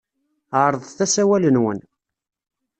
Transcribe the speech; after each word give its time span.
Ɛerḍet 0.61 0.99
asawal-nwen. 1.05 1.79